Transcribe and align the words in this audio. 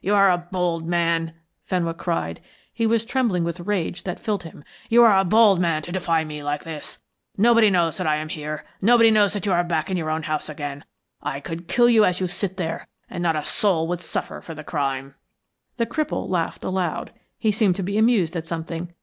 "You 0.00 0.14
are 0.14 0.30
a 0.30 0.38
bold 0.38 0.86
man," 0.88 1.34
Fenwick 1.66 1.98
cried. 1.98 2.40
He 2.72 2.86
was 2.86 3.04
trembling 3.04 3.44
with 3.44 3.56
the 3.58 3.62
rage 3.62 4.04
that 4.04 4.18
filled 4.18 4.44
him. 4.44 4.64
"You 4.88 5.02
are 5.04 5.18
a 5.18 5.22
bold 5.22 5.60
man 5.60 5.82
to 5.82 5.92
defy 5.92 6.24
me 6.24 6.42
like 6.42 6.64
this. 6.64 7.02
Nobody 7.36 7.68
knows 7.68 7.98
that 7.98 8.06
I 8.06 8.16
am 8.16 8.30
here, 8.30 8.64
nobody 8.80 9.10
knows 9.10 9.34
that 9.34 9.44
you 9.44 9.52
are 9.52 9.62
back 9.62 9.90
in 9.90 9.98
your 9.98 10.08
own 10.08 10.22
house 10.22 10.48
again. 10.48 10.86
I 11.22 11.40
could 11.40 11.68
kill 11.68 11.90
you 11.90 12.06
as 12.06 12.20
you 12.20 12.26
sit 12.26 12.56
there, 12.56 12.88
and 13.10 13.22
not 13.22 13.36
a 13.36 13.42
soul 13.42 13.86
would 13.88 14.00
suffer 14.00 14.40
for 14.40 14.54
the 14.54 14.64
crime." 14.64 15.14
The 15.76 15.84
cripple 15.84 16.26
laughed 16.26 16.64
aloud; 16.64 17.12
he 17.36 17.52
seemed 17.52 17.76
to 17.76 17.82
be 17.82 17.98
amused 17.98 18.34
at 18.34 18.46
something. 18.46 18.94